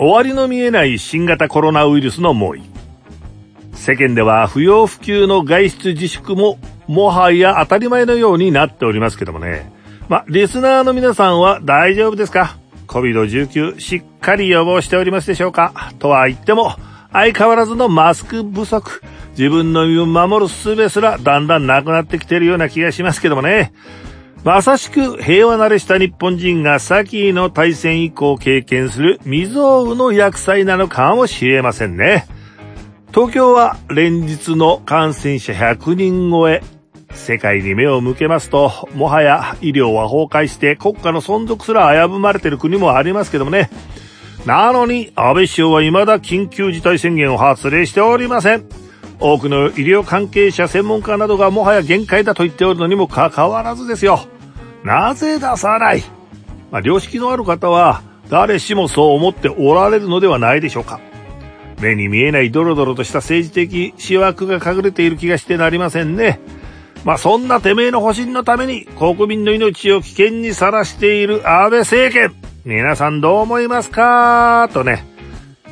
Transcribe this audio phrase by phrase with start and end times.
[0.00, 2.62] 終わりの見えない新型コロナウイルスの猛威。
[3.74, 9.70] 世間では不要不急の外出自粛ももはや当たり前のようになっておりますけどもね。
[10.08, 12.56] ま、リスナーの皆さんは大丈夫ですか
[12.86, 15.92] ?COVID-19 しっかり予防しておりますでしょうか？
[15.98, 16.76] とは言っても、
[17.12, 19.02] 相変わらずのマスク不足。
[19.32, 23.74] 自分の身を守る術すらだんだんなくなってきているような気がしますけどもね。
[24.42, 32.26] まさしく平和慣れした日本人が先の大戦以降経験する未曾有の薬剤なのかもしれませんね。
[33.12, 36.62] 東京は連日の感染者100人超え。
[37.12, 43.68] 世界に目を向けますと、もはや医療は崩壊して国家の存続すら危ぶまれている国もありますけどもね。
[44.46, 48.64] なのに、安倍首相は未だ緊急事態宣言を発令しておりません。
[49.20, 54.20] 多くの医療関係者、専門家などがもはや限界だと言っておるのにもかかわらずですよ。
[54.82, 56.02] なぜ出さない？
[56.70, 61.00] まあ、良識のある方は、誰しもそう思っておられるのではないでしょうか。
[61.80, 66.40] 目に見えないドロドロとした政治的思惑が隠れている気がしてなりませんね。
[67.04, 72.34] まあ、そんなてめえの保身のために国民の命を危険にさらしている安倍政権。
[72.64, 74.68] 皆さんどう思いますか？
[74.72, 75.04] とね、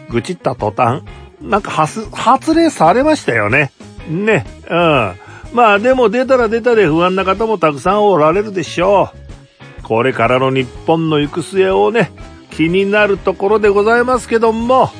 [0.08, 1.02] 愚痴った途端、
[1.40, 3.72] なんか発、発令されましたよね。
[4.08, 5.12] ね、うん。
[5.52, 9.82] まあでも出たら出たで不安な方もたくさんおられるでしょう。
[9.82, 12.10] これからの日本の行く末をね、
[12.50, 14.90] 気になるところでございますけども、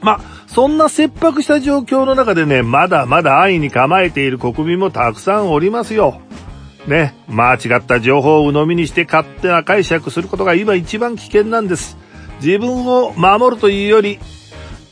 [0.00, 6.20] まあ、そんな切迫した状況の中でね、まだまだ安易に構えている国民もたくさんおりますよ。
[6.86, 11.96] ね、間違った情報を鵜呑みにして勝手な解釈することが今一番危険なんです。
[12.42, 14.18] 自分を守るというより、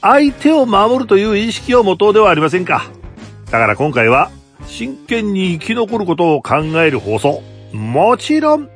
[0.00, 2.84] 相手を守るという意識を持とうではありませんか。
[3.46, 4.30] だから今回は、
[4.66, 7.42] 真剣に生き残ることを考える放送。
[7.72, 8.70] もちろん、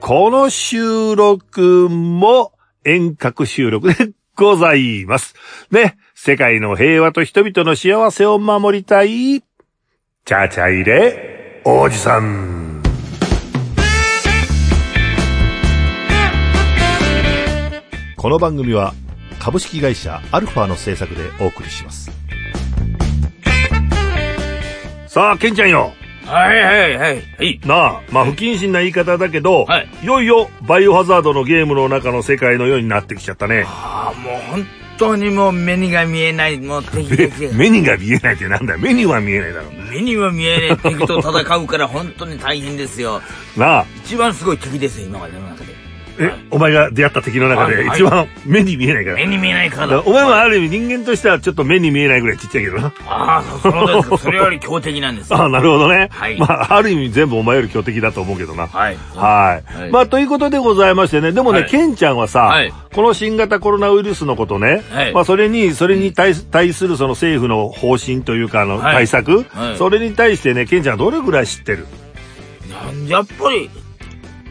[0.00, 2.52] この収録も
[2.84, 5.34] 遠隔収録でございます。
[5.70, 12.82] ね、世界の平和と人々の幸せを守りたい、チャチャイレ、王子さん。
[18.16, 18.92] この番組は
[19.46, 22.10] 株式会社アルファの制作でお送りします。
[25.06, 25.92] さあ、ケンちゃんよ。
[26.24, 27.22] はいはいはい。
[27.38, 27.60] はい。
[27.64, 33.62] なあ、まあ不謹慎な言い方だけど、はい、いよいよバイオハザードのゲームの中の世界のようになってきちゃったね。
[33.68, 34.66] ああ、もう本
[34.98, 39.70] 当にもう目にが見えない、もう敵です目にが見えないってなんだ目には見えないだろ。
[39.70, 43.22] 目には見えない敵と戦うから本当に大変ですよ。
[43.56, 43.86] なあ。
[44.04, 45.85] 一番すごい敵ですよ、今までの中で。
[46.18, 49.16] え、お前が出会った敵の中で一番目に見えないから。
[49.16, 50.02] 目に見えないから。
[50.02, 52.92] お前もある意味人間としてはちょっと目に見えないぐらいちっちゃいけどな。
[53.06, 54.18] ああ、そうですか。
[54.18, 56.08] それより強敵なんですああ、なるほどね。
[56.12, 56.38] はい。
[56.38, 58.66] まあ、ある意味全部お前より強敵だと思うけどな。
[58.66, 58.96] はい。
[59.14, 59.90] はい。
[59.90, 61.32] まあ、ということでございましてね。
[61.32, 62.54] でもね、ケンちゃんはさ、
[62.94, 66.46] この新型コロナウイルスのことね、まあ、それに、それに対す
[66.86, 69.44] るその政府の方針というか、あの、対策、
[69.76, 71.86] それに対してね、ケンちゃんどれぐらい知ってる？
[73.08, 73.70] やっぱり、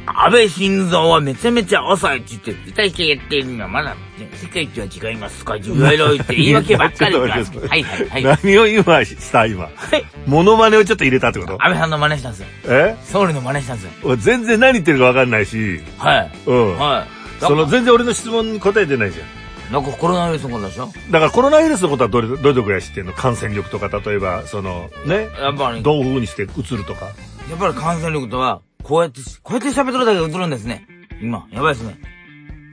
[0.08, 3.96] 安倍晋三はめちゃめちゃ遅いって言って、歌い系やってるにはまだ、
[4.36, 5.56] 世界一は違いますか？
[5.58, 8.24] いろいろ言って言い訳ばっかり はいはいはい。
[8.44, 9.64] 何を今した今？
[9.64, 10.06] はい。
[10.28, 11.54] モノマネをちょっと入れたってこと？
[11.54, 12.48] 安倍さんの真似したんですよ。
[12.66, 12.96] え？
[13.04, 14.16] 総理の真似したんですよ。
[14.18, 15.82] 全然何言ってるかわかんないし。
[15.98, 16.32] はい。
[16.46, 16.78] うん。
[16.78, 17.44] はい。
[17.44, 19.74] その全然俺の質問に答えてないじゃん。
[19.74, 20.92] なんかコロナウイルスのことでしょ？
[21.10, 23.14] だからコロナウイルスのことはどれ、どれぐらい知ってんの？
[23.14, 25.28] 感染力とか、例えば、その、ね？
[25.42, 25.82] やっぱり。
[25.82, 27.08] どういう風にして移るとか。
[27.50, 30.88] やっぱり感染力とは、こうやって、こうやって喋っとるだけで映るんですね。
[31.20, 31.98] 今、やばいですね。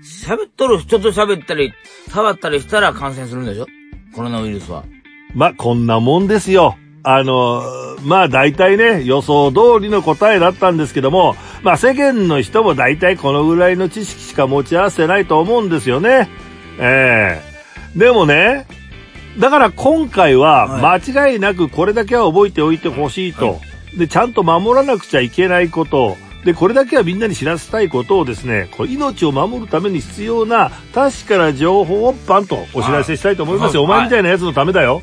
[0.03, 1.73] 喋っとる人と喋ったり、
[2.11, 3.67] 触ったりしたら感染するんでしょ？
[4.15, 4.85] コロナウイルスは。
[5.35, 6.77] ま、こんなもんですよ。
[7.03, 7.63] あの、
[8.05, 16.29] まあ大体ね、予想通りの答えだったんですけども、まあ世間の人も大体このぐらいの知識しか持ち合わせないと思うんですよね。
[16.79, 18.67] ええー、でもね、
[19.39, 23.53] だから今回は間違いなくこれだけは覚えておいてほしいと。
[23.53, 33.85] はいで、ちゃんと守らなくちゃいけないこと、で、これだけはみんなに知らせたいことをですね、こう命を守るために必要な確かな情報をパンとお知らせしたいと思いますよ。
[33.85, 35.03] お前みたいなやつのためだよ。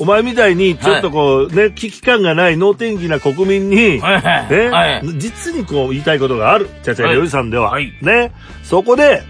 [0.00, 6.68] お前みたいに、ちょっとこう、ね、危機感がない脳天気な国民に、ね、実にこう言いたいことがある。
[6.82, 7.78] ちゃちゃりおじさんでは。
[8.00, 8.32] ね、
[8.62, 9.22] そこで、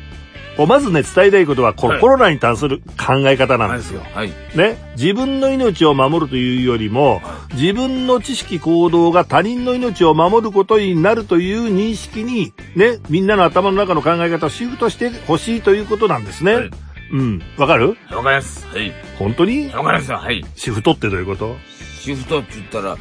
[0.69, 4.03] まずね、伝えたいことは、このコロナに関する考え方なんですよ。
[4.15, 4.33] はい。
[4.55, 7.23] ね、自分の命を守るというよりも、
[7.55, 16.55] 自分の知識行動が他人の命を守ることになるという認識に、ね、みんなの頭の中の考え方をシフトしてほしいということなんですね。
[16.55, 16.71] はい、
[17.13, 17.43] うん。
[17.57, 17.97] わかる？
[18.11, 18.67] わかります。
[18.69, 18.93] はい。
[19.19, 19.67] 本当に？
[19.73, 20.45] わかりますはい。
[20.55, 21.57] シフトってどういうこと？
[21.99, 22.97] シフトって言ったら、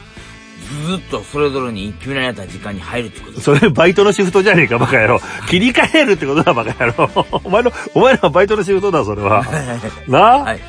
[0.63, 5.19] ずっとそれぞれに決められた時間に入るってことそれバイトのシフトじゃねえか、バカ野郎。
[5.49, 7.09] 切り替えるってことだ、バカ野郎。
[7.43, 9.45] お前の、お前らはバイトのシフトだ、それは。
[10.07, 10.59] な、はい。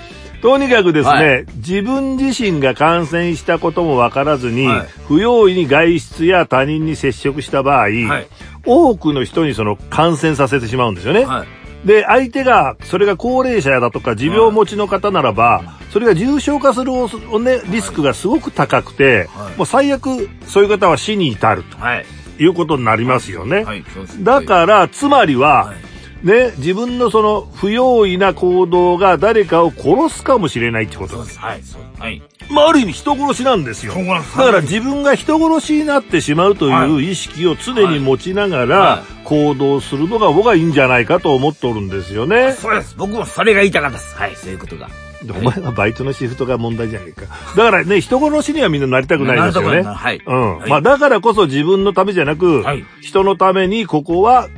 [0.42, 8.26] とにかくですね、はい自分自身が感染したこともわからずに、はい不用意に外出や他人に接触した場合、はい。
[8.66, 11.24] 多くの人にその感染させてしまうんですよね。
[11.24, 11.63] はい。
[11.84, 22.06] で、相手が、それが高齢者だとか持病持ちの方ならば、それが重症化するおそおね、リスクがすごく高くて、はいもう最悪、そういう方は死に至るはい。
[22.36, 23.64] ということになりますよね。
[23.64, 23.84] はい。
[24.20, 25.93] だから、つまりは、はい
[26.24, 31.38] ね、自分のその不用意な行動が誰かを殺すかもしれないってことです。
[31.38, 31.62] はい。
[31.62, 31.82] そう。
[31.98, 32.22] はい。
[32.50, 33.92] まあ、ある意味人殺しなんですよ。
[33.94, 42.52] だから自分が人殺しになってしまうという意識を常に持ちながはらい行動するのが僕はいいんじゃないかと思っておるんですよね。
[42.52, 42.96] そうです。
[42.96, 44.16] 僕もそれが言いたかったです。
[44.16, 44.34] はい。
[44.34, 44.88] そういうことが。
[45.30, 47.22] お前はバイトのシフトが問題じゃねえか。
[47.56, 49.82] だからね、人殺しにはみんななりたくないですよね。
[49.82, 50.22] はい。
[50.24, 50.58] うん。
[50.58, 54.48] はいまあだからこそ自分のためじゃなく、はい人のためにここは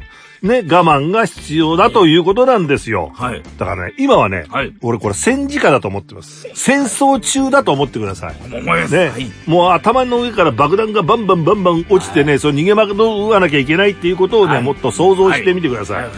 [0.43, 3.13] ね、我慢が必要だということなんですよ。
[3.15, 3.43] はい。
[3.59, 6.49] だからね、今はね、はい俺これ戦時下だと思ってます。
[6.55, 8.37] 戦争中だと思ってください。
[8.45, 8.95] 思います。
[8.95, 9.31] ね、はい。
[9.47, 16.03] もう頭の上から爆弾がバンバンバンバン落ちてね、その逃げ惑わなきゃいけないっていうことをね、はいもっと想像してみてください。
[16.03, 16.11] はい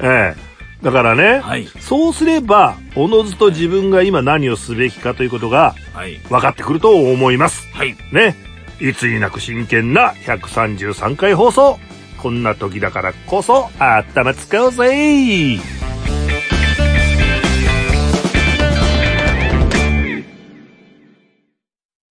[0.00, 0.46] ええ。
[0.82, 6.18] だからね、はいそうすれば、おのずと自分が今何をすべきかということがはい。
[6.28, 7.68] 分かってくると思います。
[7.72, 7.96] はい。
[8.12, 8.36] ね。
[8.78, 11.78] いつになく真剣な133回放送。
[12.20, 15.58] こんな時だからこそ頭使おうぜ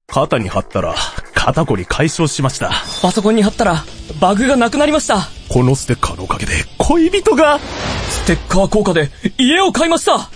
[0.07, 0.96] 肩に貼ったら
[1.34, 2.72] 肩こり解消しました。
[3.02, 3.84] パソコンに貼ったら、
[4.19, 5.28] バグがなくなりました。
[5.48, 10.30] このステッカーのおかげで恋人がステッカー効果で家を買いました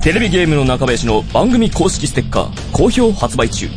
[0.00, 3.68] テレビゲームの中林の番組公式ステッカー好評発売中。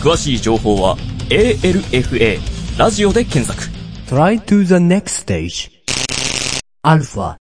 [0.00, 0.96] 詳しい情報は
[1.28, 2.38] ALFA
[2.78, 3.70] ラジオで検索。
[4.06, 5.70] Try to the next stage.
[6.82, 7.36] Alpha.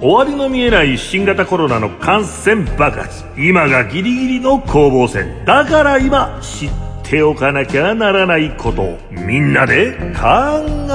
[0.00, 6.70] 終わりの見えない新型コロナの感染爆発今がギリギリの攻防戦だから今知っ
[7.02, 10.28] ておかなきゃならないことをみんなで考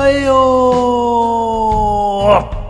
[0.07, 1.09] えよ
[2.59, 2.62] う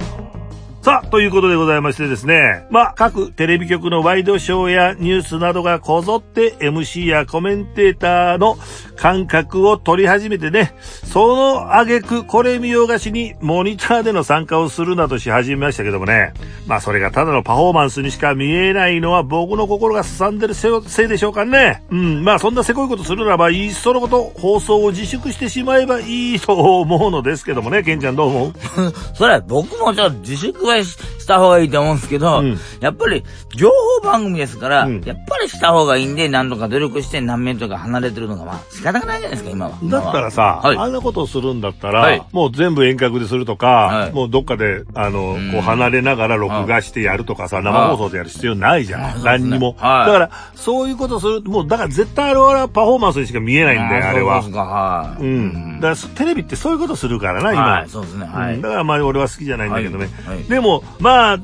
[0.84, 2.68] さあ、ということでございましてですね。
[2.70, 8.58] まあ、各テレビ局のワイドショーやニュースなどがこぞって MC やコメンテーターの
[8.98, 10.76] 感覚を取り始めてね、
[11.06, 16.34] その挙句これ見よがしにモニターでの参加をするなどし始めましたけどもね。
[16.68, 21.82] まあ、それがただのパフォーマンスにしか見えないのは僕の心がすさんでるせいでしょうかね。
[21.92, 27.84] うん、まあ、そんなせこいことするならば、いっそのこと放送を自粛してしまえばいいと思うのですけどもね。
[27.84, 28.54] ケンちゃんどう思う？
[29.16, 32.60] それ僕もちょっと自粛はしした方がいいと思うんですけど、うん。
[32.82, 33.24] やっぱり
[33.56, 33.70] 情
[34.02, 35.02] 報番組ですから、うん。
[35.04, 39.78] やっぱりした方がいいんで、何とか努力して何面とか離れてるのがまあ仕方がないじゃないですか、今は。
[39.84, 40.78] だったらさ、はい。
[40.78, 42.22] あんなことをするんだったら、はい。
[42.32, 44.12] もう全部遠隔でするとか、はい。
[44.12, 45.52] もうどっかで、あの、ん。
[45.52, 49.02] こう離れながら録画してやるとかさ、生放送でやる必要ないじゃん。
[49.02, 49.40] はい。
[49.40, 50.08] 何にも、はい。
[50.08, 54.42] だから、そういうことする、もうだから絶対あれはパフォーマンスにしか見えないんだよ、あれは。
[54.42, 54.52] そう。
[54.52, 55.24] ですか、はい。
[55.24, 55.80] うん。
[55.80, 57.62] だからテレビってそういうことするからな、今。
[57.64, 58.56] はい、そうですね、はい。
[58.56, 60.10] うんだからまあ俺は好きじゃないんだけどね。
[60.48, 61.38] でも、まあ、uh,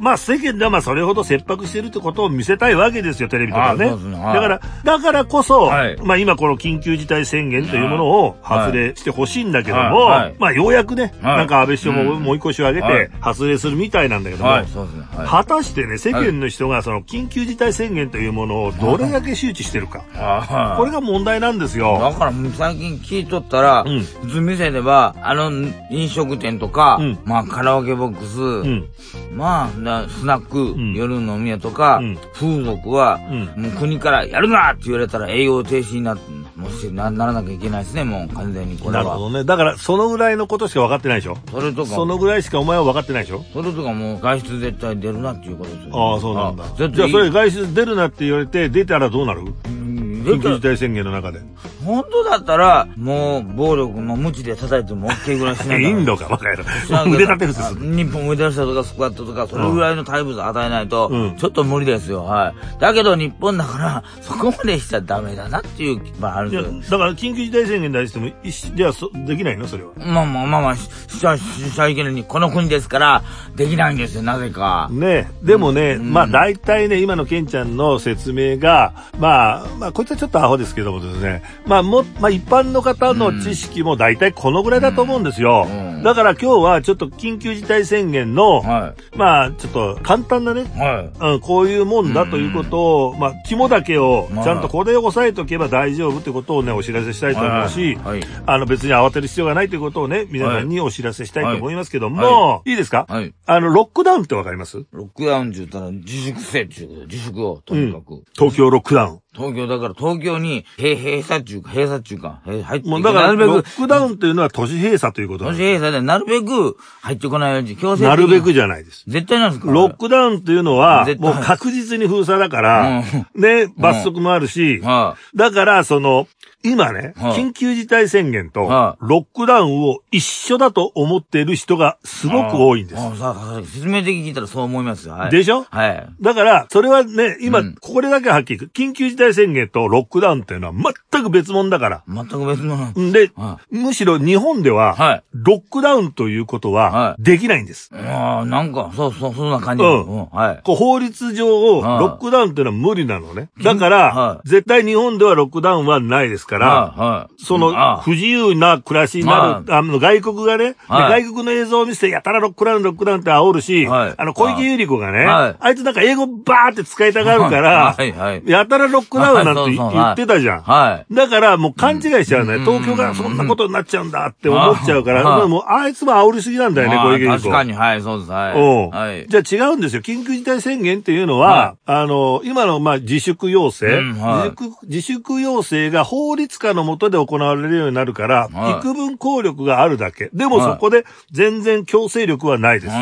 [0.00, 3.86] まあ世間ではまあそれほど切迫してるってことを見せたいわけですよ、テレビとかね。
[3.86, 4.16] ね。
[4.16, 4.34] はい。
[4.34, 5.96] だから、だからこそ、はい。
[6.02, 10.20] まあ今この緊急事態宣言というものを発令してほしいんだけども、はい。
[10.24, 10.34] はい。
[10.38, 11.36] まあようやくね、はい。
[11.38, 12.22] なんか安倍首相もうん。
[12.22, 13.08] もう一腰を上げはい。
[13.08, 15.26] て発令するみたいなんだけども、はい、そうですね、はい。
[15.26, 20.04] 果たしてね、世間の人がその緊急事態宣言というものをどれだけ周知してるか。
[20.12, 20.76] はい。
[20.78, 21.98] これが問題なんですよ。
[21.98, 24.00] だから最近聞いとったら、うん。
[24.00, 25.50] 普通店では、あの、
[25.90, 27.18] 飲食店とか、うん。
[27.24, 28.88] まあカラオケボックス、うん。
[29.34, 30.94] まあ、なスナック、ん。
[30.94, 32.18] 夜の飲み屋とか、うん。
[32.34, 33.62] 風俗は、うん。
[33.64, 36.16] もう国からやるなって言われたら営業停止にな
[36.56, 39.04] もしなならなきゃいけないですね、もう完全にこれは。
[39.04, 39.44] なるほどね。
[39.44, 41.36] だからそのぐらいのことしか分かってないでしょ？
[41.50, 43.44] それとか、そのぐらいしかお前は分かってないでしょ？
[43.52, 44.14] それとかも。
[44.14, 46.64] う外出絶対出るなっていうことですよ、ああ、そうなんだ。
[46.76, 49.40] じゃあそれ外出出るなって言われて、出たらどうなる？
[49.40, 49.83] うん
[50.24, 51.40] 緊急事態宣言の中で。
[51.84, 57.96] 本当だったら、もう暴力の無知で叩いても OK ぐらいしないインドか、バカ野郎知らんけど腕立て伏せする。
[57.96, 62.24] 日本腕立てとかスクワットとか、それぐらいの体物与えないとうん、ちょっと無理ですよ。
[62.24, 62.80] はい。
[62.80, 66.98] だけど日本だから、そこまでしちゃダメだなっていう、まああるんいやですよ。
[66.98, 69.66] だから緊急事態宣言出しても、いしじゃあそ、できないの？
[69.66, 69.90] それは。
[69.96, 73.22] まあまあまあまあ、ししちゃ、しちゃいけないに、この国ですから、
[73.56, 74.88] できないんですよ、なぜか。
[74.90, 85.66] ねでもね、うんまあ大体ね、今のケンちゃんの説明が、まあ、まあこいつ方ちょっとアホですけどもですね、まあも、まあ一般の方の知識も大体このぐらいだと思うんですよ。
[85.68, 90.78] うんだから今日はちょっと緊急事態宣言の、はまあちょっと簡単なね、い。
[90.78, 91.34] はい。
[91.34, 98.22] うん、こういうもんだということを、まあ、肝だけを、ちゃんとこれを押さえておけば大丈夫ってことをね、お知らせしたいと思うし、はい。
[98.44, 103.06] あの、別に慌てる必要がないということをね、皆さんにお知らせしたいと思いますけども、、はいいですか？
[103.08, 103.32] はい。
[103.46, 104.84] あの、ロックダウンってわかります？
[104.92, 108.24] ロックダウンって言ったら自粛せっていう自粛を、とにかく。
[108.38, 109.20] 東京ロックダウン。
[109.34, 119.04] 東京だから東京に閉閉鎖中か、閉鎖中か、へ入ってもうだから、なるべく、ロックダウンというのは都市閉鎖ということなんでもし閉鎖でなるべく入ってこないように、強制的なるべくじゃないです。
[119.06, 119.70] 絶対なんですか？
[119.72, 123.02] ロックダウンというのは、絶対もう確実に封鎖だから、
[123.34, 126.28] ね、罰則もあるし、はだから、その、
[126.66, 132.30] 今ね、はい緊急事態宣言とは、ロックダウンを一緒だと思っている人がすい。
[132.30, 133.18] ごく多いんです。
[133.18, 135.14] さあ、説明的に聞いたらそう思いますよ。
[135.14, 135.30] はい。
[135.30, 135.66] でしょ？
[135.70, 136.08] はい。
[136.20, 138.70] だから、それはね、今、うんこれだけはっきり言う。
[138.90, 140.74] 緊急事態宣言とロックダウンっていうのは
[141.10, 142.02] 全く別物だから。
[142.08, 142.76] 全く別の。
[142.76, 145.22] んで、はむしろ日本では、はい。
[145.32, 147.90] ロックダウンということはは、できないんです。
[147.94, 149.84] ああ、なんか、そうそう、そんな感じ。
[149.84, 150.26] うんうん。
[150.26, 150.60] はい。
[150.62, 153.48] こう法律上、はいロックダウンっていうのは無理なのね。
[153.62, 157.00] だから、はい絶対日本ではロックダウンはないですから、はい。
[157.00, 157.44] はい。
[157.44, 168.42] そのあ、不自由な暮らしになる、あの、外国がね、ではい外国の映像を見せて、やたらロックダウン、ロックダウンって煽るし、はいあの、小池百合子がね、はいあいつなんか英語バーって使いたがるから、はい、はい。
[168.46, 170.62] やたらロックダウンなんて言ってたじゃん。
[170.62, 171.14] はい。
[171.14, 172.54] だからもう勘違いしちゃうね。
[172.56, 177.42] うん東京がそんなことになっちゃうんだって思っちゃうから、はいもうあいつも煽りすぎなんだよね、まあ小池百合子。
[177.44, 178.30] 確かに、はい、そうです。
[178.30, 179.28] はい。
[179.28, 180.02] じゃあ違うんですよ。
[180.02, 190.30] 緊急事態宣言っていうのは、あの、今の、まあ、自粛要請、自粛、自粛要請が法律下の下で行われるようになるから、はい幾分効力があるだけ。
[190.32, 192.92] でもはいそこで全然強制力はないです。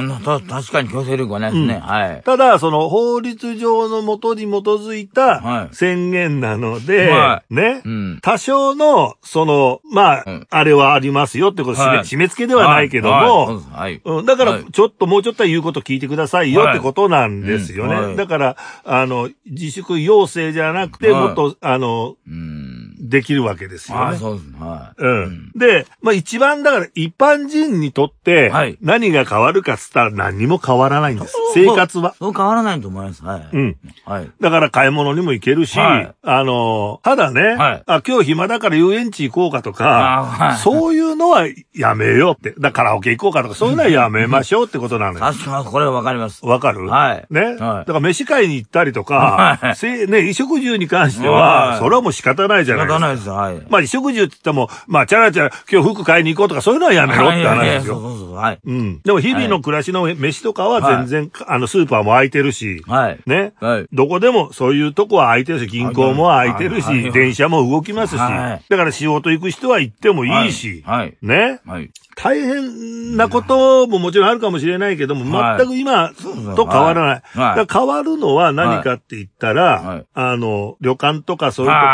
[0.49, 1.79] 確かに強制力はないですね。
[1.79, 2.23] はい。
[2.25, 8.19] ただ、その法律上の下に基づいた宣言なので、はね、うん。
[8.23, 10.47] 多少の、その、まあ、うん。
[10.51, 12.05] あれはありますよってこと、締めはい。
[12.05, 13.27] 締め付けではないけどはい。
[13.27, 14.01] も、はい。
[14.05, 18.17] うん、だからはい、ちょっと、もうちょっとは言うこと聞いてくださいよってことなんですよね。
[18.17, 21.23] だから、あの、自粛要請じゃなくて、はい。
[21.23, 22.62] もっと、あの、うん。
[23.03, 24.19] できるわけですよあね。
[24.19, 24.57] そうですね。
[24.61, 25.09] はうい。
[25.29, 25.51] ん。
[25.57, 31.35] で、まあ一番だから一般人にとってはい、何が変わるかっつったら何にも変わらないんです。
[31.55, 32.15] 生活は。
[32.19, 33.25] そう変わらないと思います。
[33.25, 33.49] はい。
[33.53, 33.77] うん。
[34.05, 34.31] はい。
[34.41, 39.85] だから買い物にも行けるし、はいあの、ただね、はいあ、今日暇だから遊園地行こうかとあか、
[40.25, 42.51] はいそういうのはやめようって。
[42.59, 45.21] だからカラオケ行こうかとか、そういうのはやめましょうってことなのよ。
[45.21, 46.45] 確かに、これはわかります。
[46.47, 46.87] わかる？
[46.87, 53.07] はいね、はいだから飯会に行ったりとか、はいせね、衣食住に関しては、はいそれはもう仕方ないじゃないですか。
[53.07, 53.29] ないです。
[53.29, 53.55] はい。
[53.55, 57.95] まあ、衣食住って言っても、まあ、チャラチャラ、今日服買いに行こうとか、そういうのはやめろって話ですよ。
[57.95, 58.35] そうそうそう。
[58.35, 58.59] はい。
[58.65, 59.01] うん。
[59.03, 63.19] でも、日々の暮らしの飯とかは全然、あの、スーパーも空いてるし、はい。
[63.27, 63.53] ね。
[63.61, 63.87] はい。
[63.93, 71.17] どこでもそういうとこは空いてるし、銀行も空いてるし、電車も動きますし、はいだから仕事行く人は行ってもいいし、はい。
[71.23, 71.61] ね。
[71.67, 71.91] はい。
[72.15, 76.13] 大変なことももちろんあるかもしれないけども、はい全く今
[76.55, 77.23] と変わらない。
[77.39, 81.87] はい変わるのは何かって言ったら、はいあの、旅館とかそういうとこを、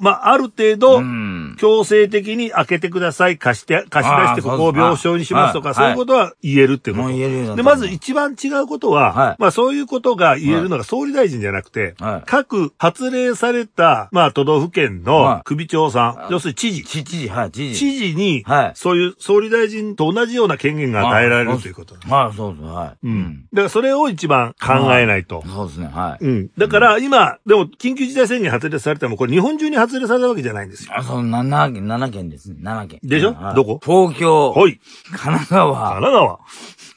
[0.00, 1.56] まあ、ある程度、うん。
[1.58, 7.56] 強制的に開けてください、貸して、貸し出してここを病床にしますとか、はいそういうことは言えるってこと。
[7.56, 17.78] で、まず一番違うことは、はいまあそういうことが言えるのが総理大臣じゃなくて、はい各発令された、まあ都道府県はいの首長さん、要するに知事、知知事、はい、知事。
[17.78, 21.94] 知事に、はいそういう総理大臣と同じような権限が与えられるということ。
[21.94, 22.64] はい、そうです。
[22.64, 23.06] はい。
[23.06, 23.46] うん。
[23.52, 25.42] だからそれを一番考えないと。
[25.46, 25.86] そうですね。
[25.86, 26.24] はい。
[26.24, 26.50] うん。
[26.58, 30.92] だから今、でも緊急事態宣言発令されても、これ日本中に発令されたわけじゃないんですよ。
[30.96, 32.56] あ、そう、7県、7県ですね。
[32.62, 33.00] 7県。
[33.02, 33.34] でしょ？
[33.34, 33.54] はい。
[33.54, 33.80] どこ？
[33.84, 34.78] 東京、はい。
[35.06, 36.38] 神奈川、神奈川、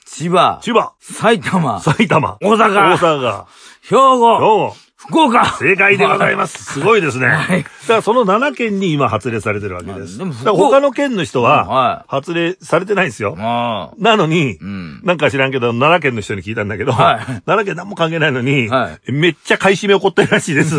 [0.06, 2.74] 千葉、千葉、埼玉、埼玉、大阪。
[2.74, 3.46] 大阪、
[3.84, 4.76] 兵庫、どうも。
[5.00, 5.58] 福岡。
[5.58, 6.64] 正解でございます。
[6.74, 7.28] すごいですね。
[7.28, 10.20] はいだからその7県に今発令されてるわけです。
[10.20, 13.36] でも他の県の人はは発令されてないんですよ。
[13.40, 13.96] ああ。
[13.98, 15.02] なのに、うん。
[15.04, 20.76] なんか知らんけど、奈良県の人に聞いたんだけど、はい奈良県何も関係ないのに、はめっちゃ買い占め起こってるらしいです。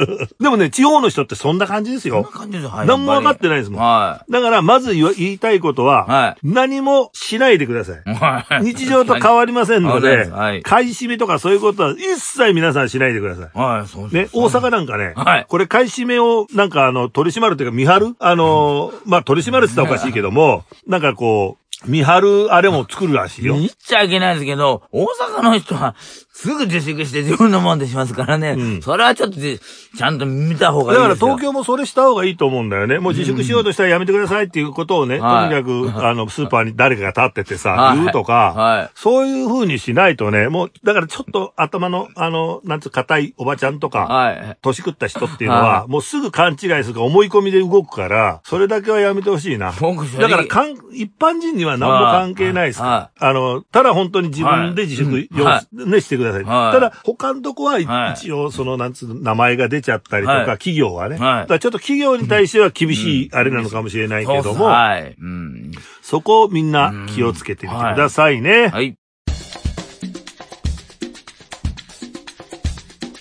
[0.40, 2.38] でもね、地方の人ってそんな感じですよこんな。
[2.38, 2.86] 感じですはい。
[2.86, 3.80] 何も分かってないですもん。
[3.80, 8.02] はだから、まず言いたいことは、はい何もしないでください。
[8.06, 8.14] い。
[8.14, 8.64] はい。
[8.64, 13.55] 日常と変わりませんので、 はい買い占めとかそういうことは一切皆さんしないでください。
[13.56, 15.46] はい、そうね、大阪なんかね、はい。
[15.48, 23.54] これ買い占めを、なんかあの、取り締まるというか見張るあの、まあ、取り締まるって言ったらおかしいけども、なんかこう、見張るあれも作るらしいよ。
[23.54, 25.06] 言っちゃいけないですけど、大
[25.38, 25.94] 阪の人は、
[26.36, 28.56] すぐ自粛して自分のもんでしますからね。
[28.58, 29.58] うんそれはちょっとじ
[29.96, 31.14] ちゃんと見た方がいだから。
[31.14, 32.98] 東京もそれした方がいいと思うんだよね。
[32.98, 44.58] もう自粛しようとしたらやめてくださいっていうことをね、はいとにかく、あの、スーパーに誰かが立っててさ、はい言うとか、はいそういう風にしないとね、もう、だからちょっと頭の、あの、なんつう、硬いおばちゃんとか、はい。
[44.60, 49.72] 年食った人っていうのは、はもうすぐ勘違いするか思い込みで動くから、それだけはやめてほしいな。
[49.72, 52.90] だからかん、一般人には何も関係ないですから。
[52.90, 55.28] はあの、ただ本当に自分で自粛、
[55.72, 56.25] ね、してください。
[56.30, 61.16] はいただ、他のとこは、はい一応、その、なんつうの、名前が出ちゃったりとか、はい企業はね。
[61.16, 65.14] はいだちょっと企業に対しては厳しい、あれなのかもしれないけども、はい。
[65.20, 65.72] うん。
[66.02, 68.68] そこをみんな気をつけてみてくださいね。
[68.68, 68.96] はい。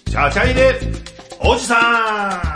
[0.09, 0.79] チャチャイで、
[1.41, 2.55] おじさ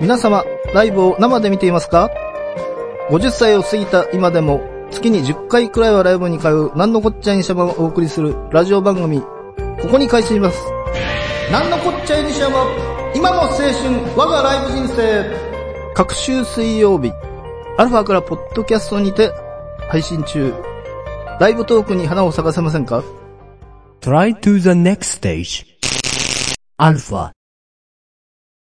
[0.00, 0.44] 皆様、
[0.74, 2.10] ライブを生で見ていますか
[3.10, 10.58] ?50 歳を過ぎた今でも、月に10回くらいはライブに通う、なんのこっちゃいにしゃばをお送りするラジオ番組、ここに開始します。
[11.50, 12.66] なんのこっちゃいにしゃば、
[13.14, 13.72] 今の青春、
[14.16, 15.50] 我がライブ人生。
[15.94, 17.12] 各週水曜日、
[17.76, 19.32] アルファからポッドキャストにて
[19.88, 20.52] 配信中。
[21.40, 23.02] ライブトークに花を咲かせませんか
[24.00, 25.66] ？Try to the next stage.
[26.78, 27.32] Alpha.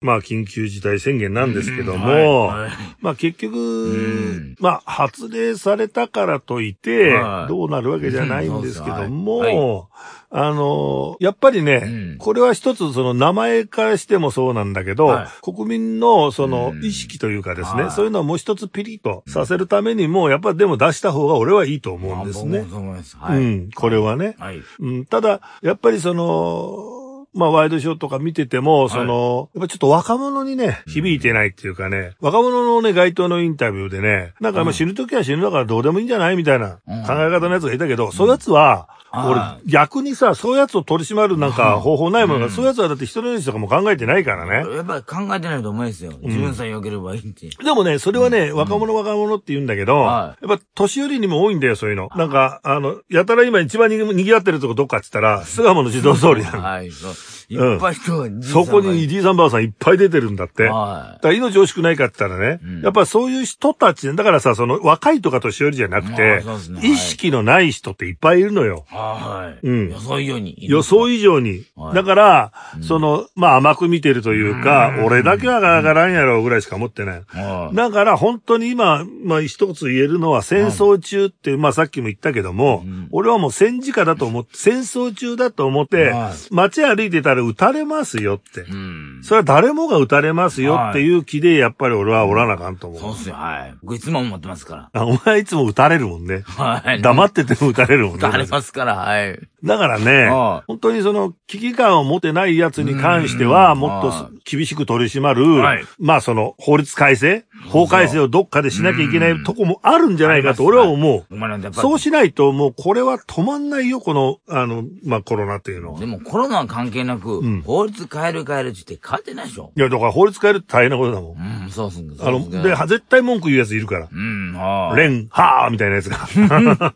[0.00, 9.88] まあ、緊急事態宣言なんですけども、はいまあ結局ん、まあ発令されたからといっては、いどうなるわけじゃないんですけども、
[10.30, 22.70] あの、やっぱりねうん、これは一つその名前からしてもそうなんだけどはい、国民のそのうん意識というかですね、はいそういうのをもう一つピリッとさせるためにも、やっぱりでも出した方が俺はいいと思うんですねあ僕も。
[22.70, 23.16] そう思います。
[23.16, 23.38] はい。
[23.38, 24.36] うん、これはね。
[24.38, 24.62] はい。
[24.78, 26.97] うん、ただ、やっぱりその、
[27.34, 37.02] まあ、ワイドショーとか見てても、その、やっぱちょっと若者にね、響いてないっていうかね、若者のね、街頭のインタビューでね、なんかまあ死ぬ時は死ぬだからどうでもいいんじゃないみたいなうん。
[37.04, 44.70] 考え方のやつがいたけど、そういうやつは、あ俺、逆にさ、そういうやつを取り締まるなんか方法ないものが、そういうやつはだって人の命とかも考えてないからね。
[44.76, 46.12] やっぱり考えてないと思いますよ。
[46.20, 47.48] 自分さえ良ければいいって。
[47.48, 52.10] でもね、それはね、若者若者って言うんだけど、はやっぱ年寄りにも多いんだよ、そういうの。
[52.16, 56.62] なんか、あの、やたら今一番に賑わってるとこどっかって言ったら、 巣鴨の児童通りなの。
[56.62, 56.90] はい。
[56.90, 57.12] そう
[57.48, 60.64] いっぱい人が、そこにじいさんばあさんいっぱい出てるんだって。
[60.64, 68.84] だはから命惜しくないかって言ったらね、うんやっぱそういう人たち、だからさ、その若いとか年寄りじゃなくまてね、はい意識のない人っていっぱいいるのよ。
[68.90, 68.94] い。
[68.94, 69.66] はい。
[69.66, 70.56] うん予想以上に。
[70.60, 71.64] 予想以上に。
[71.74, 77.22] はいだから、その、まあ甘く見てるというか、俺だけはわからんやろうぐらいしか思ってない。
[77.26, 77.76] はい。
[77.76, 88.62] だから本当に今、まあ一つ言えるのは戦争中って、まあさっきも言ったけども、うん俺はもう戦時下だと思って、戦争中だと思ってはい、街歩いてたら撃たれますよって。
[88.62, 89.20] うん。
[89.22, 93.00] それは誰もが撃たれますよっていう気で、やっぱり俺はおらなあかんと思う。
[93.00, 93.34] そうっすよ。
[93.34, 93.74] はい。
[93.82, 96.44] 僕いつも思ってますかあお前いつも撃たれるもんね。
[96.58, 96.64] ら。
[96.80, 97.02] はい。
[97.02, 98.26] 黙ってても撃たれるもんね。
[98.26, 99.38] ありますから、はい。
[99.64, 111.26] だからねはい、本当にその危機感を持てない奴に関しては、うんもっとは厳しく取り締まるはい、まあその法律改正法改正をどっかでしなきゃいけないとこもあるんじゃないかと俺は思う。
[111.72, 116.00] そうしないともうこれは止まんないよ、この、あの、まあコロナっていうのは。
[116.00, 119.72] でもコロナは関係なく、ん法律変える変えるって言って変わってないでしょ。
[119.76, 121.64] いや、だから法律変えるって大変なことだもん。
[121.64, 122.14] うん、そうっすね。
[122.20, 124.08] あの、で、絶対文句言う奴いるから。
[124.10, 124.96] うん、はい。
[124.96, 126.18] レン、はーみたいなやつが。
[126.36, 126.68] うん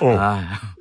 [0.00, 0.40] は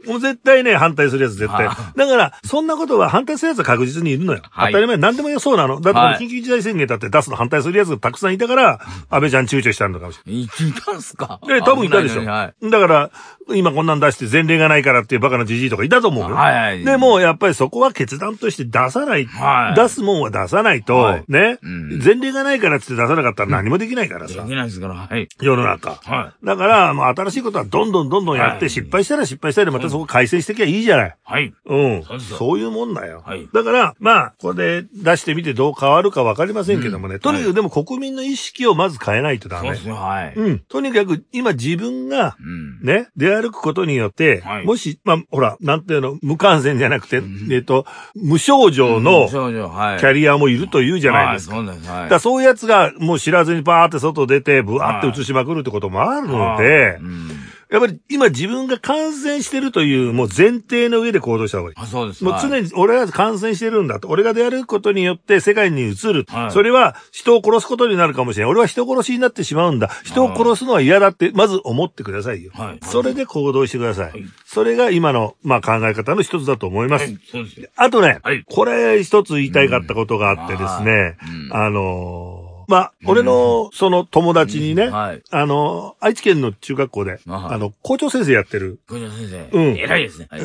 [0.09, 1.67] もう絶対ね、反対するやつ絶対。
[1.67, 4.41] はだから、そんなことは反対するやつは確実にいるのよ。
[4.49, 5.79] はい当たり前、何でもそうなの。
[5.81, 10.41] だって緊急事態宣言だって出すの反対するやつがたくさんいたから、安倍ちゃん躊躇したのかもしれい。
[10.43, 10.47] い
[10.85, 11.39] たんすか？
[11.47, 11.59] ない。
[11.59, 12.23] で、多分いたでしょ。
[12.25, 12.53] だか
[12.87, 13.11] ら、
[13.51, 16.35] 今こんなん出して前例がないからっていうバカなじじいとかいたと思うよ。
[16.35, 19.25] はいはいでも、やっぱりそこは決断として出さない。
[19.25, 24.49] はい出すもんは出さないと、はいね、うん前例がないからって出さなかったら何もできないからさ、はい。
[24.49, 25.27] できないですから、はい。
[25.41, 25.95] 世の中。
[26.03, 31.15] はだから、もう新しいことはどんどんどんどんやって、はい失敗したら失敗したらまたそこ改正してきゃいいじゃない。
[31.23, 31.53] はい。
[31.65, 33.23] うんそういうもんだよ。
[33.25, 37.19] はいだから、まあ、これで出してみてどう変わるかわかりませんけどもね。
[37.19, 39.79] とにかくでも国民の意識をまず変えないとダメそうっ。
[39.81, 40.33] すよ、はい。
[40.35, 40.59] うん。
[40.59, 42.81] とにかく今自分が、うん。
[42.81, 47.85] ね、出歩くことによって、はいもし、まあ、ほら、なんていうの、無感染じゃなくて、えっと、
[48.15, 49.35] 無症状のキ。
[49.35, 51.57] ャリアもいるというじゃないですか。
[51.57, 51.89] はい、そうです。
[51.89, 52.09] はい。
[52.09, 57.29] だそういうやつがもう知らずにバーって外出て、ブワーって移しまくるってこともあるのでう、ん。
[57.69, 61.75] やっぱり今自分が感染してるというもう前提の上で行動した方がいい。
[61.77, 62.23] あ、そうです。
[62.23, 64.07] もうはい常に俺は感染してるんだと。
[64.07, 66.25] 俺が出歩くことによって世界に移る。
[66.27, 68.51] はいそれは人を殺すことになるかもしれない。
[68.51, 69.89] 俺は人殺しになってしまうんだ。
[70.03, 72.51] 人を殺すのは嫌だって、まず思ってくださいよ。
[72.55, 74.11] はいそれで行動してください。
[74.11, 77.05] はいそれが今の、まあ、考え方の一つだと思います。
[77.05, 77.69] はい、そうですよ。
[77.75, 81.17] あとね、はいこれ一つ言いたいかったことがあってですね、
[81.51, 82.28] うんあのー
[82.69, 85.23] まあ、俺の、その友達にね、はい。
[85.31, 89.57] あの、愛知県の中学校で、ああの、校長先生やってる、小島先生。
[89.57, 90.27] うん偉いですね。
[90.29, 90.37] は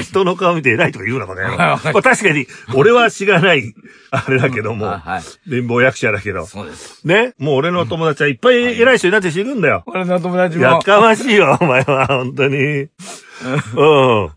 [0.02, 3.74] 人の顔見て偉いとか言うな、この野まあ確かに、俺はしがない、
[4.10, 5.22] あれだけどもはい、はい。
[5.50, 6.46] 貧乏役者だけど。
[6.46, 7.06] そうです。
[7.06, 9.82] ね、もう俺の友達はいっぱい偉い人になって知るんだよ。
[9.84, 10.62] 俺の友達も。
[10.62, 12.56] やかましいよ、お前は、本当に。
[12.56, 14.30] うん。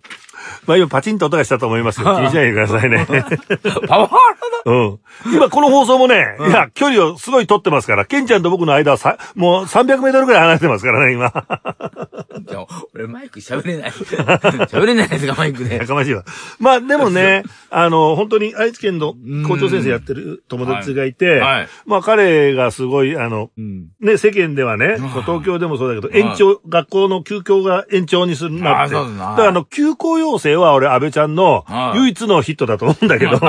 [0.65, 2.15] まあ今パチンと音がしたと思いますよ。
[2.15, 3.05] 気にしないでくださいね。
[3.87, 4.17] パワハ
[4.65, 4.99] うん。
[5.33, 11.25] 今この放送もね、いや、距離をすごい取ってますから、ケンちゃんと僕の間はさ、もう300メートルくらい離れてますからね、今。
[11.25, 11.43] ラ
[12.39, 13.91] だ俺マイク喋れない。
[13.91, 15.85] 喋れないですか、マイクでや。
[15.85, 16.23] かましいわ。
[16.59, 19.13] まあでもね、あの、本当に愛知県の
[19.47, 23.87] 校長先生やってる友達がいて、はいはいまあ彼がすごい、あの、うん。
[23.99, 28.95] ね、世間ではね、東京でもそうだけど、延長、学校の休校が延長にするなって。
[28.95, 33.39] だからあの、休校要請は俺、安倍ちゃんのはい唯一のヒットだと思うんだけど、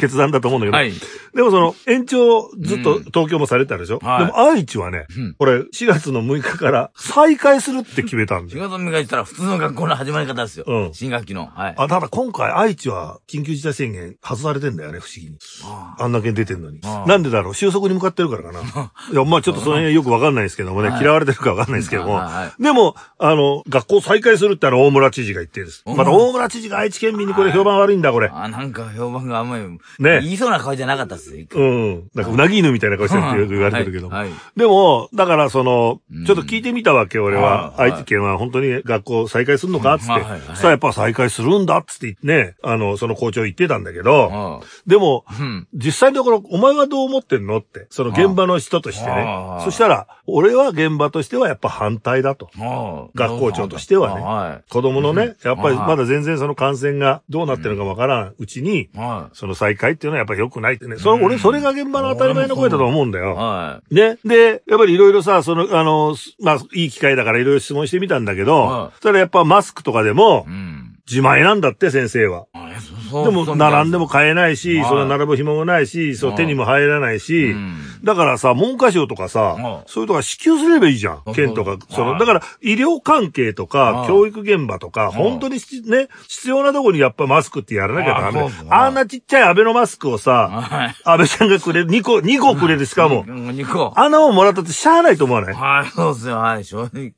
[0.00, 0.92] 決断だと思うんだけど、はい。
[1.34, 8.68] でもその、延長ずっと東京もされてたでしょ、はいでも愛知はね、うんこれ4月の6日から再開するって決めたんだ仕よ。
[8.68, 10.64] 事見返したら普通の学校の始まり方ですよ。
[10.66, 11.46] うん新学期の。
[11.46, 11.74] はい。
[11.76, 15.36] あ、ただ今回愛知は緊急事態宣言外されてんだよね、不思議に。
[15.64, 17.54] ああんだけ出てんのになんでだろう？
[17.54, 18.60] 収束に向かってるからかな。
[19.12, 22.52] いや、まあちょっとその辺よくわかんないですけどもね、はい嫌われてるかわかんないですけどもはいは。
[22.58, 25.82] でも、あの、学校再開するってあの、大村知事が言ってるんです。
[25.84, 28.30] おまた大村知事が愛知県民にこれ評判悪いんだ、これ。
[28.32, 29.64] あ、なんか評判があんまり、
[29.98, 30.20] ね。
[30.22, 31.46] 言いそうな顔じゃなかったっすよ。
[31.54, 32.10] うん。
[32.14, 34.08] なんか、うなぎ犬みたいな顔してるってよく言われてるけど。
[34.08, 34.38] はいはい。
[34.56, 37.72] でも、だからそのうん、ちょっと聞いてみたわけ、俺は。
[37.72, 37.92] はい。
[37.92, 39.94] 愛知県は本当に学校再開するのか？
[39.94, 40.12] っつって。
[40.48, 41.76] そしたらやっぱ再開するんだ？
[41.78, 45.68] っつって言ってね、あの、その校長言ってたんだけど、あでも、うん。
[45.74, 47.58] 実際のところ、お前はどう思ってんの？
[47.58, 49.60] って、その現場の人としてね。
[49.64, 52.48] そしたら、俺は現場としてはやっぱ反対だと。
[53.14, 54.22] 学校長としてはね。
[54.22, 58.90] は子供のね、やっぱりまだ全然その感染がどうなってるのかわからんうちに、い。
[58.96, 60.96] はその再開っていうのはやっぱり良くないってね。
[60.96, 63.22] それ、俺、それが現場の当たり前の声だと思うんだい。
[63.22, 63.34] よ。
[63.34, 64.18] はね。
[64.24, 70.50] で、やっぱりいろいろさ、その、あの、すまあ、いい機会だからいろいろ質問してみたんだけど、はいやっぱマスクとかでもい。
[70.50, 70.98] う、ん。
[71.08, 72.46] 自前なんだって先生は。
[72.52, 72.65] あそ
[73.10, 81.22] でも、並んでも買えないし、はいその並ぶ紐もないし、そうはい手にも入らないし、うんだからさ、文科省とかさは、いそういうとこ支給すればいいじゃん。
[81.34, 90.94] 県とか、その、はいだから、医療関係とかは、い教育現場とか、い本当にしね、必要なとこにやっぱマスクってやらなきゃダメあんなちっちゃいアベノマスクをさ、はい。
[91.04, 93.24] 安倍ちゃんがくれる、2個、2個くれるしかも。
[93.26, 93.92] うん2個。
[93.96, 95.54] あんなもんもらったってしゃあないと思わない？
[95.54, 96.36] はい、そうですよ。
[96.36, 97.12] はい、正直。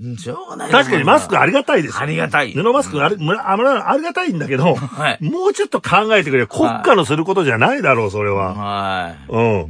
[0.00, 0.70] うんしょうがない。
[0.70, 2.04] 確かにマスクありがたいですあ。
[2.04, 2.52] りがたい。
[2.52, 5.17] 布マスクあれ、むらあむらありがたいんだけど、はい。
[5.20, 6.46] もうちょっと考えてくれよ。
[6.46, 8.54] 国家のすることじゃないだろう、それは。
[8.54, 9.32] はい。
[9.32, 9.66] うん。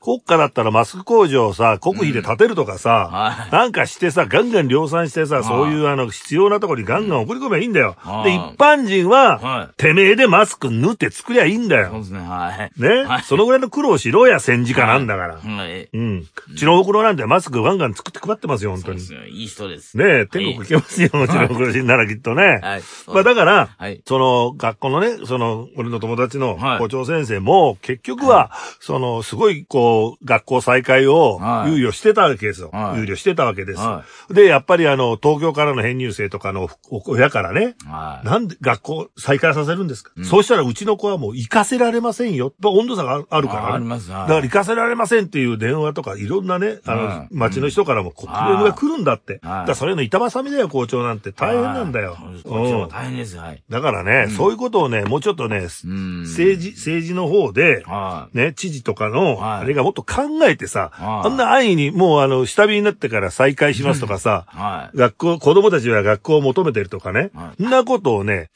[0.00, 7.96] 国家だったらマスク工場をさ、国費で建てるとかさ、はいなんかしてさ、ガンガン量産してさ、そういうあの、必要なところにガンガン送り込めばいいんだよ。
[7.98, 11.90] はいで、一般人は、はいてめえでマスク縫って作りゃいいんだよ。
[11.90, 12.80] そうですね、はい。
[12.80, 15.36] ね、はいそのぐらいの苦労しろや、戦時下なんだから。
[15.36, 15.88] はい。
[15.92, 16.26] うん。
[16.52, 19.00] うちのお袋なんてマスクガンガン作って配ってますよ、本当に。
[19.00, 19.28] そうですよ。
[19.28, 19.96] いい人です。
[19.96, 22.60] ねえ、天国行けますよ、もちろん、苦しいならきっとね。
[22.62, 22.82] はい。
[23.08, 24.02] まあだから、はい。
[24.06, 28.50] その学校のね、その俺の友達のはい校長先生も、結局は、
[28.80, 32.70] そのすごいこう、学校再開をはい猶予してたわけですよ。
[32.72, 33.80] はい猶予してたわけです。
[34.30, 36.68] で、やっぱりあの、東京からの編入生とかの
[37.06, 38.26] 親からね、はい。
[38.26, 42.52] なんで学校再開させるんですか、そうしたらうちの子はもう行かせられませんよ。
[42.60, 43.68] まあ温度差があるからね。
[43.68, 44.08] ああります。
[44.08, 49.34] だだから行かせられませんっていう電話とかいろんなね、あの、はい町の人からもこクレームが来るんだって。
[49.34, 51.32] はいだからそれの板挟みだよ、校長なんて。
[51.32, 52.16] 大変なんだよ。
[52.44, 53.36] こっちもうん大変です。
[53.36, 53.62] はい。
[53.68, 56.22] だからね、そういうことをね、もうちょっとね、うん。
[56.22, 59.60] 政治、政治の方で、はね、知事とかの、はい。
[59.60, 61.28] あれがもっと考えてさ、はい。
[61.28, 64.46] あんな安易にもうあの、下火になってから再開しますとかさ。
[64.94, 67.62] 学校、子供たちは学校を求めてるとかね、はい。
[67.62, 68.50] そんなことをね、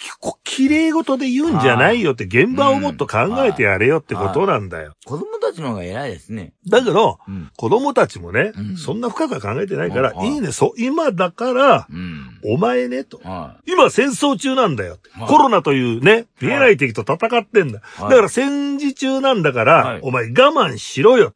[0.57, 4.95] 綺麗事で言うんじゃないよって、現場をもっと考えてやれよってことなんだよ。
[5.05, 6.55] 子供たちの方が偉いですね。
[6.67, 7.51] だけど、うん。
[7.59, 12.41] 子供たちもね、うんそんな深くは考えてないから、はいいいね、そう、今だから、うん。
[12.43, 13.21] お前ね、と。
[13.23, 14.97] は今戦争中なんだよ。
[15.13, 17.81] はいコロナというね、見えない敵と戦ってんだ。
[17.83, 21.35] はいだから戦時中なんだから、はいお前我慢しろよ。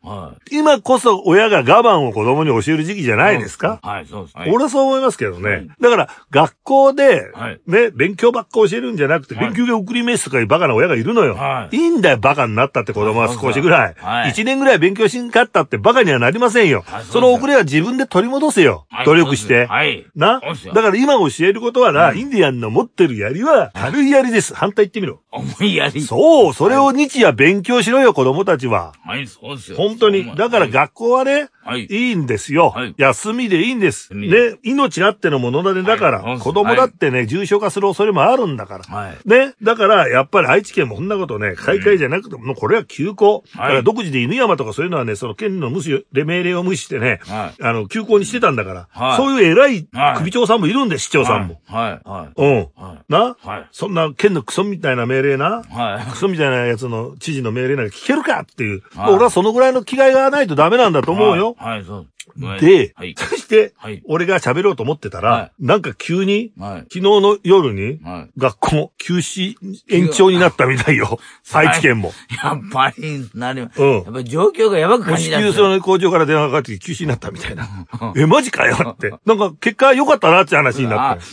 [0.50, 3.18] 今こそ親が我慢を子供に教える時期じゃい。
[3.18, 4.36] ないですか、はい、そうです。
[4.36, 5.50] はい俺はそう思いますけどね。
[5.50, 11.34] はいだから、学校で、はいね、勉強ばっか教えるんじゃなくて、はい勉強が送り飯とかいうバカな親がいるのよ。
[11.34, 13.94] はいいんだよ、バカになったって子供は少しぐらい。
[13.98, 16.84] はい一年ぐらい勉強しんかったってバカにはなりませんよ。
[16.86, 18.86] はいその遅れは自分で取り戻せよ。
[18.90, 19.66] はい努力して。
[19.66, 20.06] はい。
[20.14, 20.40] な？
[20.74, 24.54] だから今教えることはな、インディアンの持ってる槍は軽い槍です。
[24.54, 25.20] 反対言ってみろ。
[25.32, 26.00] 思いやり。
[26.02, 28.92] そう、それを日夜勉強しろよ、子供たちは。
[29.04, 29.76] はい、そうですよ。
[29.76, 30.34] 本当に。
[30.36, 31.86] だから学校はね、はい。
[31.86, 32.70] いいんですよ。
[32.70, 34.14] はい休みでいいんです。
[34.14, 35.82] ね、命あってのものだね。
[35.82, 38.84] だから、はい子供だってね、重症化する恐れもあるんだから。
[38.84, 39.28] はい。
[39.28, 39.54] ね。
[39.62, 43.44] だから、やっぱり愛知県もそんなことね、開会じゃなくても、もうこれは休校。
[43.54, 51.60] だから独自で犬山とかそういうのはね、その県の無視、命令を無視してね、はあの、休校にしてたんだから、はいそういう偉いはい首長さんもいるんで、市長さんも。
[51.66, 52.08] はい。
[52.08, 52.28] はい。
[52.36, 52.56] うん。
[52.56, 53.12] はい。
[53.12, 53.68] な、はい。
[53.72, 56.10] そんな県のクソみたいな命令な、はい。
[56.10, 58.82] クソみたいなやつの知事の命令なんか聞けるかっていう。
[58.94, 61.49] はい俺はそのぐらいの気概がないとダメなんだと思うよ。
[61.58, 61.78] はい。
[61.78, 62.06] はい、そう。
[62.38, 63.14] はいで、はい。
[63.16, 64.02] そして、はい。
[64.06, 66.80] 俺が喋ろうと思ってたら、はいなんか急に、はい。
[66.82, 68.30] 昨日の夜に、はい。
[68.36, 69.56] 学校休止
[69.88, 71.18] 延長になったみたいよ。
[71.52, 72.12] 愛知県も。
[72.42, 73.82] やっぱり、なります。
[73.82, 75.64] うんやっぱり状況がやばく感じたんですよ。
[75.64, 77.68] 給その工場から電話がかかって休止になったみたいな。
[78.16, 79.12] え、マジかよって。
[79.26, 81.24] なんか結果良かったなって話になって。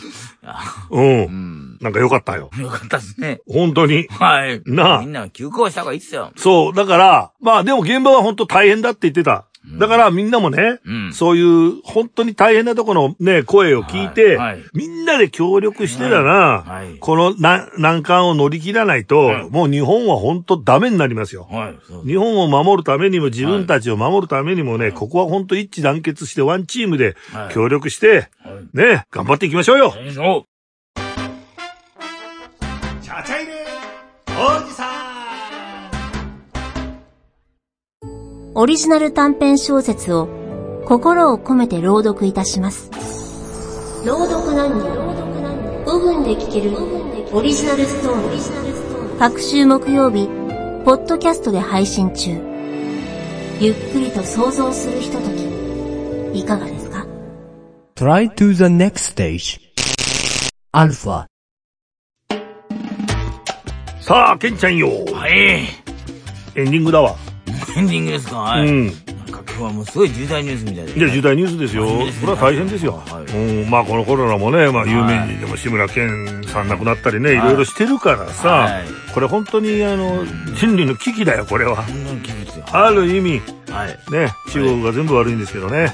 [0.43, 0.99] あう。
[0.99, 1.77] うんん。
[1.81, 2.49] なんか良かったよ。
[2.57, 3.41] よかったですね。
[3.47, 4.07] 本当に。
[4.09, 4.61] はい。
[4.65, 6.31] なあみんな休校した方がいいっすよ。
[6.35, 6.73] そう。
[6.73, 9.46] だから、まあでも現場は本当大変だって言ってた。
[9.73, 11.13] だからみんなもね、うん。
[11.13, 14.63] そういう本当に大変なところのね、声を聞いて、はいはい。
[14.73, 19.49] みんなで協力してだな、はいこのな難関を乗り切らないと、はい。
[19.49, 21.47] もう日本は本当ダメになりますよ。
[22.05, 27.53] 日本を守るためにも自分たちを守るためにもね、ここは本当一致団結してワンチームではい。
[27.53, 28.77] 協力して、はい。
[28.77, 29.93] ね、頑張っていきましょうよ。
[38.59, 40.27] オリジナル短編小説を
[40.83, 42.89] 心を込めて朗読いたします。
[44.03, 44.89] 朗読何人
[45.85, 46.75] 5分で聞ける
[47.31, 49.19] オリジナルストーリー。
[49.19, 50.25] 各週木曜日、
[50.83, 52.31] ポッドキャストで配信中。
[53.59, 55.29] ゆっくりと想像するひとと
[56.33, 57.05] き、いかがですか
[57.95, 59.59] ？Try to the next stage.
[60.73, 61.27] Alpha.
[64.01, 64.89] さあ、ケンちゃんよ。
[65.13, 65.31] はい。
[65.31, 65.59] エ
[66.55, 67.26] ンディングだわ。
[67.75, 68.37] エンディングですか？
[68.37, 68.67] はい。
[68.67, 68.85] うん。
[68.87, 70.99] なんか今日はもうすごい重大ニュースみたいで。
[70.99, 73.01] いや、重大ニュースですよこれは大変ですよ。
[73.05, 80.23] はいうん、まあ、このコロナもね、まあ、有名人でも志村けんさん亡くなったりね、いろいろしてるからさ、はいこれ本当に、あの、
[80.55, 81.83] 人類の危機だよ、これは。
[82.71, 83.97] ある意味、はい。
[84.11, 85.91] ね、中国が全部悪いんですけどね。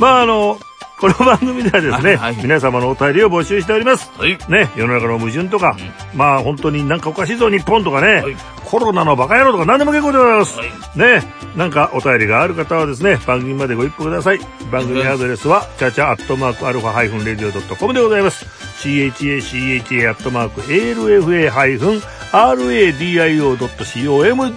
[0.00, 0.58] まあ、あの、
[1.00, 4.10] この番組ではですね、はい皆様のお便りを募集しております。
[4.18, 4.38] はい。
[4.50, 5.74] ね、世の中の矛盾とか、
[6.14, 8.36] まあ本当になんかおかしいぞ日本とかね、はい
[8.70, 10.56] コロナのバカ野郎とか何でも結構でございます。
[10.58, 11.22] はいね、
[11.56, 14.38] なんかお便りがある方はですね、番組までご一報ください。
[14.70, 18.44] 番組アドレスは、チャチャアットマークアルファハイフンレディオドットコムでございます。
[18.80, 22.00] CHACHA アットマーク ALFA ハイフン
[22.32, 23.58] RADIO.com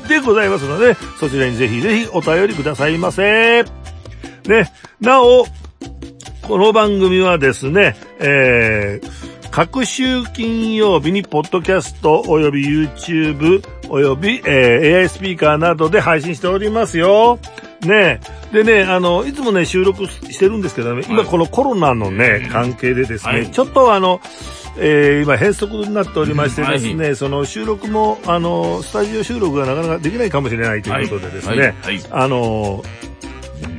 [0.08, 3.64] でございますので、そちらにぜひぜひお便りくださいませ。
[3.64, 5.48] ね、なお、
[6.48, 17.40] この番組はですね、えー、各週金曜日にポッドキャストおよび YouTube および、えー AI スピーカーなどで配信しておりますよ。
[17.86, 18.20] ね
[18.52, 23.50] でね、あの、いつもね、収録してるんですけどね、今このコロナのね、関係でですね、はい。
[23.50, 24.20] ちょっとあの、
[24.78, 31.98] えー今変則になっておりましてですね、その収録も、あの、スタジオ収録がなかなかできないかもしれないということでですね、はい。
[31.98, 32.06] はい。
[32.12, 32.84] あの、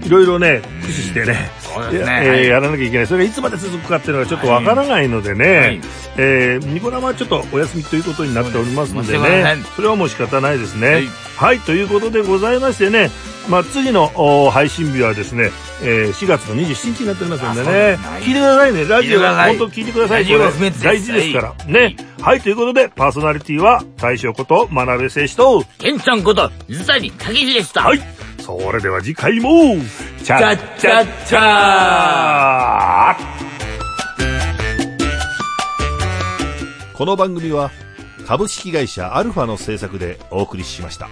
[0.04, 3.06] いろいろね、駆使してね、ねやえーはいやらなきゃいけない。
[3.06, 5.80] それがいつまで続くかっていうのがちょっとわからないのでね、はい
[6.16, 11.08] えーニコ生はちょっとお休みということになっておりますのでねね、それはもう仕方ないですね。
[11.36, 13.10] は、はいいということでございましてね、
[13.48, 15.50] まあ、次のお配信日はですね、
[15.82, 18.84] えー4月の27日になっておりますのでね聞いてくださいね。
[18.84, 20.26] ラジオ聞いてください本当聞いてください。
[20.26, 21.64] これ大事ですから。
[21.66, 21.96] ね。
[22.20, 27.82] はい、ということで、パーソナリティは大将こと真鍋誠士と、ケンちゃんこと、水谷武史でした。
[27.82, 28.00] はい。
[28.44, 29.74] それでは次回も、
[30.22, 33.16] チャチャッチャッチャー
[36.92, 37.70] この番組は
[38.26, 41.08] 株式会社アルファの制作でお送りしました。